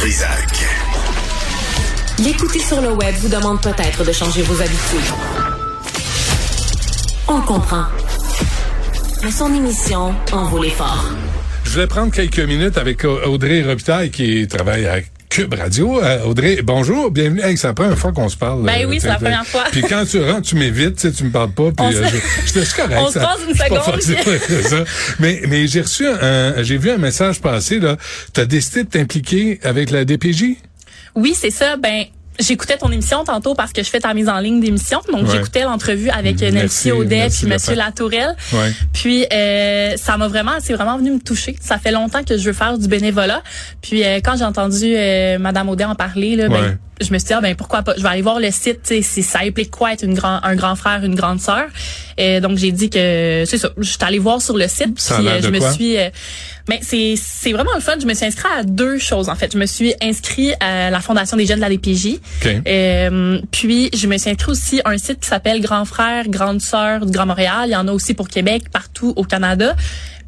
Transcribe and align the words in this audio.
Trisac. 0.00 0.66
L'écouter 2.24 2.58
sur 2.58 2.80
le 2.80 2.92
web 2.92 3.14
vous 3.16 3.28
demande 3.28 3.60
peut-être 3.60 4.02
de 4.02 4.12
changer 4.12 4.40
vos 4.40 4.58
habitudes. 4.58 5.12
On 7.28 7.42
comprend. 7.42 7.84
Mais 9.22 9.30
son 9.30 9.52
émission 9.52 10.14
en 10.32 10.44
vaut 10.46 10.62
l'effort. 10.62 11.04
Je 11.64 11.72
voulais 11.72 11.86
prendre 11.86 12.10
quelques 12.10 12.40
minutes 12.40 12.78
avec 12.78 13.04
Audrey 13.04 13.62
Robitaille 13.62 14.10
qui 14.10 14.48
travaille 14.48 14.86
à 14.86 15.00
Cube 15.30 15.54
Radio. 15.54 16.02
Euh, 16.02 16.24
Audrey, 16.24 16.60
bonjour, 16.60 17.12
bienvenue. 17.12 17.40
Hey, 17.40 17.56
c'est 17.56 17.68
la 17.68 17.72
première 17.72 17.96
fois 17.96 18.10
qu'on 18.10 18.28
se 18.28 18.36
parle. 18.36 18.64
Ben 18.64 18.82
euh, 18.82 18.88
oui, 18.88 18.98
c'est 19.00 19.06
la 19.06 19.14
première 19.14 19.46
fois. 19.46 19.62
Puis 19.70 19.82
quand 19.82 20.04
tu 20.04 20.20
rentres, 20.20 20.48
tu 20.48 20.56
m'évites, 20.56 21.12
tu 21.16 21.22
me 21.24 21.30
parles 21.30 21.52
pas. 21.52 21.70
Puis 21.70 21.86
euh, 21.86 22.04
je, 22.46 22.60
je, 22.60 22.64
je 22.64 22.74
correct. 22.74 22.98
On 23.00 23.10
se 23.12 23.18
passe 23.20 23.38
une 23.48 23.54
seconde. 23.54 24.62
ça. 24.68 24.84
Mais 25.20 25.40
mais 25.48 25.68
j'ai 25.68 25.82
reçu 25.82 26.04
un, 26.04 26.60
j'ai 26.64 26.78
vu 26.78 26.90
un 26.90 26.98
message 26.98 27.40
passer 27.40 27.78
là. 27.78 27.96
T'as 28.32 28.44
décidé 28.44 28.82
de 28.82 28.88
t'impliquer 28.88 29.60
avec 29.62 29.90
la 29.90 30.04
DPJ. 30.04 30.56
Oui, 31.14 31.34
c'est 31.36 31.50
ça. 31.50 31.76
Ben, 31.76 32.06
j'écoutais 32.38 32.76
ton 32.78 32.90
émission 32.90 33.24
tantôt 33.24 33.54
parce 33.54 33.72
que 33.72 33.82
je 33.82 33.88
fais 33.90 34.00
ta 34.00 34.14
mise 34.14 34.28
en 34.28 34.38
ligne 34.38 34.60
d'émission. 34.60 35.00
Donc, 35.12 35.24
Ouais. 35.24 35.32
j'écoutais 35.32 35.64
l'entrevue 35.64 36.10
avec 36.10 36.42
euh, 36.42 36.50
Nancy 36.50 36.90
Audet 36.92 37.28
puis 37.28 37.46
Monsieur. 37.46 37.74
Latourelle. 37.74 38.34
Ouais. 38.52 38.72
Puis, 38.92 39.26
euh, 39.32 39.96
ça 39.96 40.16
m'a 40.16 40.28
vraiment, 40.28 40.52
c'est 40.60 40.72
vraiment 40.74 40.96
venu 40.96 41.10
me 41.12 41.18
toucher. 41.20 41.56
Ça 41.60 41.78
fait 41.78 41.90
longtemps 41.92 42.22
que 42.24 42.36
je 42.38 42.44
veux 42.44 42.52
faire 42.54 42.78
du 42.78 42.88
bénévolat. 42.88 43.42
Puis, 43.82 44.04
euh, 44.04 44.20
quand 44.24 44.36
j'ai 44.38 44.44
entendu 44.44 44.92
euh, 44.96 45.38
Madame 45.38 45.68
Audet 45.68 45.84
en 45.84 45.94
parler, 45.94 46.36
là, 46.36 46.48
Ouais. 46.48 46.60
ben, 46.60 46.78
je 47.00 47.12
me 47.12 47.18
suis 47.18 47.28
dit, 47.28 47.32
ah, 47.32 47.40
ben, 47.40 47.54
pourquoi 47.54 47.82
pas? 47.82 47.94
Je 47.96 48.02
vais 48.02 48.08
aller 48.08 48.22
voir 48.22 48.40
le 48.40 48.50
site, 48.50 48.92
si 49.02 49.22
ça 49.22 49.40
implique 49.40 49.70
quoi 49.70 49.92
être 49.92 50.04
une 50.04 50.14
grand, 50.14 50.40
un 50.42 50.54
grand 50.54 50.76
frère, 50.76 51.02
une 51.04 51.14
grande 51.14 51.40
sœur. 51.40 51.66
Et 52.18 52.40
donc, 52.40 52.58
j'ai 52.58 52.72
dit 52.72 52.90
que, 52.90 53.44
c'est 53.46 53.58
ça. 53.58 53.70
Je 53.76 53.88
suis 53.88 53.98
allée 54.02 54.18
voir 54.18 54.42
sur 54.42 54.56
le 54.56 54.68
site. 54.68 54.94
Puis, 54.94 55.26
euh, 55.26 55.40
je 55.42 55.48
me 55.48 55.58
quoi? 55.58 55.72
suis, 55.72 55.96
euh, 55.96 56.10
mais 56.68 56.80
c'est, 56.82 57.14
c'est 57.16 57.52
vraiment 57.52 57.70
le 57.74 57.80
fun. 57.80 57.94
Je 58.00 58.06
me 58.06 58.14
suis 58.14 58.26
inscrite 58.26 58.52
à 58.58 58.62
deux 58.62 58.98
choses, 58.98 59.28
en 59.28 59.34
fait. 59.34 59.52
Je 59.52 59.58
me 59.58 59.66
suis 59.66 59.94
inscrite 60.02 60.54
à 60.60 60.90
la 60.90 61.00
Fondation 61.00 61.36
des 61.36 61.46
jeunes 61.46 61.56
de 61.56 61.62
la 61.62 61.70
DPJ. 61.70 62.18
OK. 62.44 62.62
Euh, 62.66 63.40
puis, 63.50 63.90
je 63.94 64.06
me 64.06 64.18
suis 64.18 64.30
inscrite 64.30 64.48
aussi 64.48 64.80
à 64.84 64.90
un 64.90 64.98
site 64.98 65.20
qui 65.20 65.28
s'appelle 65.28 65.60
Grand 65.60 65.84
Frère, 65.84 66.28
Grande 66.28 66.60
Sœur 66.60 67.06
du 67.06 67.12
Grand 67.12 67.26
Montréal. 67.26 67.64
Il 67.66 67.72
y 67.72 67.76
en 67.76 67.88
a 67.88 67.92
aussi 67.92 68.14
pour 68.14 68.28
Québec, 68.28 68.64
partout 68.70 69.14
au 69.16 69.24
Canada. 69.24 69.74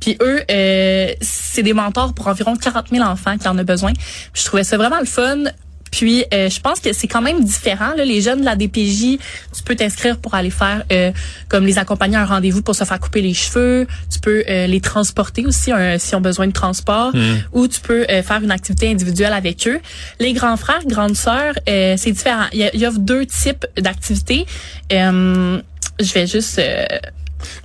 Puis 0.02 0.16
eux, 0.20 0.42
euh, 0.50 1.12
c'est 1.20 1.62
des 1.62 1.74
mentors 1.74 2.12
pour 2.12 2.26
environ 2.26 2.56
40 2.56 2.88
000 2.90 3.04
enfants 3.04 3.38
qui 3.38 3.46
en 3.46 3.56
ont 3.56 3.62
besoin. 3.62 3.92
Je 4.34 4.44
trouvais 4.44 4.64
ça 4.64 4.76
vraiment 4.76 4.98
le 4.98 5.06
fun. 5.06 5.44
Puis, 5.92 6.24
euh, 6.34 6.50
je 6.50 6.58
pense 6.58 6.80
que 6.80 6.92
c'est 6.92 7.06
quand 7.06 7.22
même 7.22 7.44
différent. 7.44 7.92
Là. 7.96 8.04
Les 8.04 8.20
jeunes 8.22 8.40
de 8.40 8.44
la 8.44 8.56
DPJ, 8.56 9.18
tu 9.54 9.62
peux 9.64 9.76
t'inscrire 9.76 10.18
pour 10.18 10.34
aller 10.34 10.50
faire 10.50 10.82
euh, 10.90 11.12
comme 11.48 11.64
les 11.66 11.78
accompagner 11.78 12.16
à 12.16 12.22
un 12.22 12.24
rendez-vous 12.26 12.62
pour 12.62 12.74
se 12.74 12.82
faire 12.82 12.98
couper 12.98 13.20
les 13.20 13.34
cheveux. 13.34 13.86
Tu 14.10 14.18
peux 14.18 14.42
euh, 14.48 14.66
les 14.66 14.80
transporter 14.80 15.46
aussi 15.46 15.70
euh, 15.72 15.98
s'ils 15.98 16.16
ont 16.16 16.20
besoin 16.20 16.48
de 16.48 16.52
transport. 16.52 17.12
Ou 17.52 17.68
tu 17.68 17.78
peux 17.80 18.04
euh, 18.10 18.22
faire 18.24 18.42
une 18.42 18.50
activité 18.50 18.90
individuelle 18.90 19.34
avec 19.34 19.68
eux. 19.68 19.78
Les 20.18 20.32
grands 20.32 20.56
frères, 20.56 20.84
grandes 20.86 21.14
sœurs, 21.16 21.54
euh, 21.68 21.94
c'est 21.96 22.10
différent. 22.12 22.46
Il 22.52 22.58
y, 22.60 22.64
a, 22.64 22.74
il 22.74 22.80
y 22.80 22.86
a 22.86 22.90
deux 22.90 23.26
types 23.26 23.66
d'activités. 23.78 24.46
Euh, 24.92 25.60
je 26.00 26.12
vais 26.14 26.26
juste... 26.26 26.58
euh, 26.58 26.84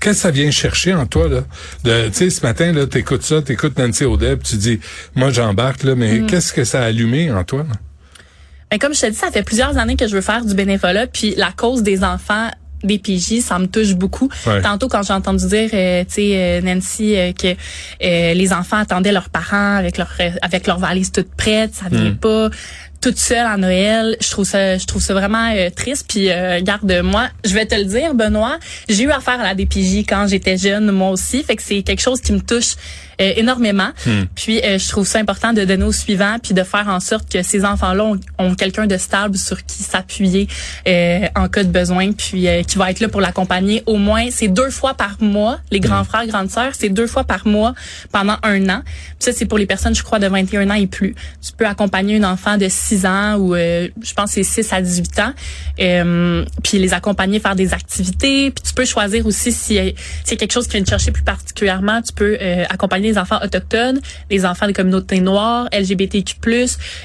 Qu'est-ce 0.01 0.15
que 0.15 0.21
ça 0.23 0.31
vient 0.31 0.49
chercher 0.51 0.93
en 0.95 1.05
toi 1.05 1.27
là? 1.29 1.41
De, 1.83 2.07
tu 2.07 2.13
sais, 2.13 2.29
ce 2.31 2.41
matin 2.41 2.71
là, 2.73 2.87
t'écoutes 2.87 3.21
ça, 3.23 3.41
t'écoutes 3.43 3.77
Nancy 3.77 4.05
Audet, 4.05 4.35
puis 4.35 4.49
tu 4.49 4.55
dis, 4.57 4.79
moi 5.15 5.29
j'embarque 5.29 5.83
là, 5.83 5.93
mais 5.95 6.19
Mm. 6.19 6.25
qu'est-ce 6.25 6.51
que 6.51 6.63
ça 6.63 6.81
a 6.81 6.85
allumé 6.87 7.31
en 7.31 7.43
toi 7.43 7.59
là? 7.59 7.75
Ben, 8.71 8.79
comme 8.79 8.93
je 8.93 9.01
te 9.01 9.05
dis, 9.07 9.15
ça 9.15 9.31
fait 9.31 9.43
plusieurs 9.43 9.77
années 9.77 9.95
que 9.95 10.07
je 10.07 10.15
veux 10.15 10.21
faire 10.21 10.43
du 10.43 10.53
bénévolat, 10.53 11.07
puis 11.07 11.33
la 11.37 11.51
cause 11.51 11.83
des 11.83 12.03
enfants 12.03 12.49
des 12.83 12.99
PJ, 12.99 13.39
ça 13.41 13.57
me 13.57 13.65
touche 13.65 13.95
beaucoup. 13.95 14.29
Ouais. 14.45 14.61
Tantôt, 14.61 14.87
quand 14.87 15.01
j'ai 15.01 15.13
entendu 15.13 15.47
dire, 15.47 15.69
euh, 15.73 16.03
tu 16.03 16.13
sais, 16.13 16.31
euh, 16.35 16.61
Nancy, 16.61 17.15
euh, 17.17 17.31
que 17.33 17.47
euh, 17.47 18.33
les 18.33 18.53
enfants 18.53 18.77
attendaient 18.77 19.11
leurs 19.11 19.29
parents 19.29 19.77
avec 19.77 19.97
leur 19.97 20.11
avec 20.43 20.67
leur 20.67 20.77
valise 20.77 21.11
toute 21.11 21.33
prête, 21.35 21.73
ça 21.73 21.85
vient 21.89 22.11
Mm. 22.11 22.17
pas 22.17 22.49
toute 23.07 23.19
seule 23.19 23.45
à 23.45 23.55
Noël. 23.55 24.17
Je 24.19 24.29
trouve 24.29 24.45
ça, 24.45 24.77
je 24.77 24.85
trouve 24.85 25.01
ça 25.01 25.13
vraiment 25.13 25.49
euh, 25.55 25.69
triste. 25.69 26.07
Puis, 26.09 26.29
euh, 26.29 26.59
garde 26.61 26.91
moi, 27.05 27.29
je 27.45 27.53
vais 27.53 27.65
te 27.65 27.73
le 27.73 27.85
dire, 27.85 28.13
Benoît, 28.13 28.57
j'ai 28.89 29.03
eu 29.03 29.11
affaire 29.11 29.39
à 29.39 29.43
la 29.43 29.55
DPJ 29.55 30.03
quand 30.05 30.27
j'étais 30.27 30.57
jeune, 30.57 30.91
moi 30.91 31.11
aussi. 31.11 31.41
Fait 31.41 31.55
que 31.55 31.63
c'est 31.63 31.83
quelque 31.83 32.01
chose 32.01 32.19
qui 32.19 32.33
me 32.33 32.41
touche 32.41 32.75
euh, 33.19 33.33
énormément. 33.35 33.89
Puis, 34.35 34.61
euh, 34.63 34.77
je 34.77 34.87
trouve 34.89 35.07
ça 35.07 35.19
important 35.19 35.51
de 35.51 35.63
donner 35.65 35.83
au 35.83 35.91
suivant, 35.91 36.37
puis 36.41 36.53
de 36.53 36.63
faire 36.63 36.87
en 36.87 36.99
sorte 36.99 37.31
que 37.31 37.41
ces 37.41 37.65
enfants-là 37.65 38.03
ont, 38.03 38.19
ont 38.37 38.53
quelqu'un 38.53 38.85
de 38.85 38.97
stable 38.97 39.37
sur 39.37 39.65
qui 39.65 39.83
s'appuyer 39.83 40.47
euh, 40.87 41.27
en 41.35 41.47
cas 41.47 41.63
de 41.63 41.69
besoin, 41.69 42.11
puis 42.11 42.47
euh, 42.47 42.61
qui 42.61 42.77
va 42.77 42.91
être 42.91 42.99
là 42.99 43.09
pour 43.09 43.21
l'accompagner. 43.21 43.81
Au 43.87 43.97
moins, 43.97 44.27
c'est 44.29 44.47
deux 44.47 44.69
fois 44.69 44.93
par 44.93 45.17
mois. 45.19 45.59
Les 45.71 45.79
grands 45.79 46.03
frères, 46.03 46.27
grandes 46.27 46.51
sœurs, 46.51 46.73
c'est 46.77 46.89
deux 46.89 47.07
fois 47.07 47.23
par 47.23 47.47
mois 47.47 47.73
pendant 48.11 48.37
un 48.43 48.69
an. 48.69 48.81
Puis 48.85 49.15
ça, 49.19 49.31
c'est 49.31 49.45
pour 49.45 49.57
les 49.57 49.65
personnes, 49.65 49.95
je 49.95 50.03
crois, 50.03 50.19
de 50.19 50.27
21 50.27 50.69
ans 50.69 50.75
et 50.75 50.87
plus. 50.87 51.15
Tu 51.43 51.53
peux 51.57 51.65
accompagner 51.65 52.17
un 52.17 52.23
enfant 52.23 52.57
de 52.57 52.67
6 52.69 52.96
ans 53.05 53.35
ou 53.37 53.55
euh, 53.55 53.87
je 54.01 54.13
pense 54.13 54.31
c'est 54.31 54.43
6 54.43 54.73
à 54.73 54.81
18 54.81 55.19
ans, 55.19 55.33
euh, 55.79 56.45
puis 56.63 56.77
les 56.79 56.93
accompagner, 56.93 57.39
faire 57.39 57.55
des 57.55 57.73
activités. 57.73 58.51
Puis 58.51 58.63
tu 58.67 58.73
peux 58.73 58.85
choisir 58.85 59.25
aussi 59.25 59.51
si 59.51 59.75
y 59.75 59.79
a 59.79 60.35
quelque 60.35 60.51
chose 60.51 60.67
qui 60.67 60.73
vient 60.73 60.83
te 60.83 60.89
chercher 60.89 61.11
plus 61.11 61.23
particulièrement, 61.23 62.01
tu 62.01 62.13
peux 62.13 62.37
euh, 62.41 62.65
accompagner 62.69 63.09
les 63.09 63.17
enfants 63.17 63.39
autochtones, 63.43 63.99
les 64.29 64.45
enfants 64.45 64.67
des 64.67 64.73
communautés 64.73 65.19
noires, 65.19 65.67
LGBTQ+, 65.71 66.35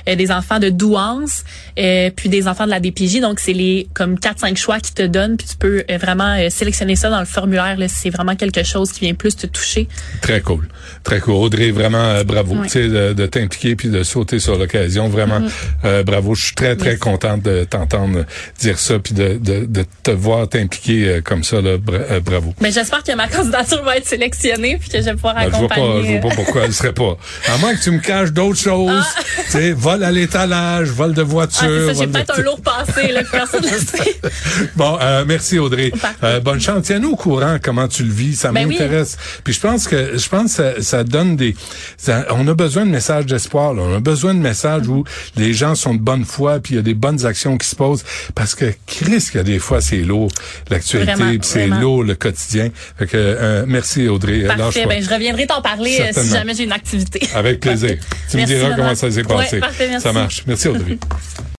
euh, 0.09 0.15
des 0.17 0.31
enfants 0.31 0.59
de 0.59 0.69
douance, 0.69 1.45
euh, 1.79 2.11
puis 2.15 2.29
des 2.29 2.49
enfants 2.49 2.65
de 2.65 2.71
la 2.71 2.81
DPJ. 2.81 3.21
Donc, 3.21 3.41
c'est 3.41 3.53
les 3.53 3.89
comme 3.95 4.17
4-5 4.17 4.57
choix 4.57 4.81
qui 4.81 4.93
te 4.95 5.03
donnent, 5.03 5.37
puis 5.37 5.47
tu 5.49 5.57
peux 5.57 5.85
euh, 5.91 5.99
vraiment 5.99 6.37
euh, 6.39 6.49
sélectionner 6.51 6.97
ça 6.97 7.11
dans 7.11 7.21
le 7.21 7.27
formulaire 7.27 7.77
là, 7.77 7.89
si 7.89 7.95
c'est 7.95 8.11
vraiment 8.11 8.37
quelque 8.37 8.63
chose 8.63 8.93
qui 8.93 9.01
vient 9.01 9.15
plus 9.15 9.37
te 9.37 9.47
toucher. 9.47 9.89
Très 10.21 10.41
cool. 10.41 10.69
Très 11.05 11.21
cool. 11.21 11.35
Audrey, 11.35 11.71
vraiment 11.71 11.99
euh, 11.99 12.25
bravo 12.25 12.57
sais, 12.69 12.89
de, 12.89 13.13
de 13.13 13.27
t'impliquer 13.27 13.77
puis 13.77 13.89
de 13.89 14.03
sauter 14.03 14.39
sur 14.39 14.59
l'occasion. 14.59 15.09
Vraiment, 15.09 15.41
euh, 15.85 16.03
bravo. 16.03 16.35
Je 16.35 16.47
suis 16.47 16.55
très, 16.55 16.77
très 16.77 16.91
Merci. 16.91 17.01
contente 17.01 17.43
de 17.43 17.65
t'entendre 17.65 18.25
dire 18.61 18.79
ça 18.79 18.99
puis 18.99 19.15
de, 19.15 19.39
de, 19.39 19.65
de 19.67 19.85
te 20.03 20.11
voir 20.11 20.49
t'impliquer 20.49 21.09
euh, 21.09 21.21
comme 21.23 21.45
ça. 21.45 21.61
Là, 21.61 21.77
euh, 21.91 22.21
bravo. 22.21 22.55
Mais 22.61 22.71
j'espère 22.73 23.03
que 23.03 23.15
ma 23.15 23.29
candidature 23.29 23.83
va 23.85 23.97
être 23.97 24.07
sélectionnée, 24.07 24.77
puis 24.79 24.89
que 24.89 24.99
je 24.99 25.05
vais 25.05 25.15
pouvoir 25.15 25.35
Ben, 25.35 25.45
je 25.45 25.49
vois 25.51 25.59
accompagner. 25.73 26.01
pas, 26.03 26.07
je 26.07 26.13
vois 26.21 26.31
pas 26.31 26.37
pourquoi 26.37 26.63
elle 26.65 26.73
serait 26.75 26.93
pas. 26.93 27.17
À 27.53 27.59
moins 27.59 27.75
que 27.75 27.83
tu 27.83 27.91
me 27.91 27.99
caches 28.01 28.33
d'autres 28.33 28.59
choses. 28.61 29.05
Tu 29.47 29.53
sais, 29.53 29.73
vol 29.73 30.03
à 30.05 30.11
l'étalage, 30.11 30.89
vol 30.89 31.15
de 31.15 31.23
Ah, 31.23 31.25
voiture. 31.25 31.87
ça, 31.87 31.93
j'ai 31.95 32.07
de- 32.07 32.13
peut-être 32.13 32.39
un 32.39 32.43
lourd 32.43 32.61
passé, 32.61 33.13
là, 33.13 33.23
que 33.25 33.31
personne 33.31 33.63
ne 33.65 33.69
sait. 33.79 34.21
Bon, 34.77 34.99
euh, 35.01 35.25
merci 35.27 35.59
Audrey. 35.59 35.93
Euh, 36.23 36.41
bonne 36.41 36.61
chance. 36.61 36.85
Tiens-nous 36.85 37.11
au 37.13 37.17
courant 37.17 37.57
comment 37.63 37.89
tu 37.89 38.03
le 38.05 38.13
vis. 38.13 38.37
Ça 38.37 38.51
Ben 38.53 38.67
oui. 38.67 38.75
m'intéresse. 38.75 39.17
Puis 39.45 39.53
je 39.55 39.61
pense 39.61 39.87
que 39.89 40.17
je 40.17 40.29
pense 40.29 40.57
que 40.57 40.81
ça, 40.81 40.83
ça 40.83 41.05
donne 41.05 41.37
des. 41.37 41.55
ça- 41.97 42.27
on 42.31 42.47
a 42.49 42.55
besoin 42.55 42.85
de 42.87 42.91
messages 42.91 43.27
d'espoir. 43.27 43.73
On 43.77 43.97
a 43.97 44.01
besoin 44.01 44.35
de 44.35 44.41
messages 44.41 44.87
où 44.89 45.05
les 45.37 45.53
gens 45.53 45.62
sont 45.75 45.95
de 45.95 46.01
bonne 46.01 46.25
foi, 46.25 46.61
puis 46.61 46.75
il 46.75 46.77
y 46.77 46.81
a 46.81 46.83
des 46.83 46.95
bonnes 46.95 47.25
actions 47.27 47.57
qui 47.59 47.67
se 47.67 47.77
posent. 47.77 48.05
Parce 48.35 48.55
que 48.55 48.67
Chris, 48.87 49.21
qu'il 49.31 49.37
y 49.37 49.39
a 49.39 49.43
des 49.45 49.59
fois 49.59 49.81
c'est 49.81 49.99
lourd 49.99 50.31
l'actualité, 50.71 51.39
c'est 51.43 51.67
lourd 51.67 52.05
le 52.05 52.15
quotidien. 52.15 52.69
Fait 52.99 53.07
que 53.07 53.17
euh, 53.17 53.65
merci 53.67 54.09
Audrey. 54.09 54.39
Lâche 54.41 54.59
Parfait, 54.59 54.87
ben 54.87 55.03
je 55.03 55.09
reviendrai 55.11 55.47
t'en 55.47 55.63
parler 55.63 55.99
euh, 56.01 56.11
si 56.13 56.31
jamais 56.31 56.55
j'ai 56.55 56.65
une 56.65 56.73
activité. 56.73 57.21
Avec 57.35 57.61
plaisir. 57.61 57.97
Tu 58.31 58.37
me 58.39 58.45
diras 58.47 58.71
comment 58.77 58.95
ça 58.95 59.11
s'est 59.11 59.23
Ouais, 59.23 59.37
passé. 59.37 59.61
parfait, 59.61 59.89
merci. 59.89 60.03
Ça 60.05 60.13
marche. 60.13 60.43
Merci 60.47 60.69
Audrey. 60.69 60.99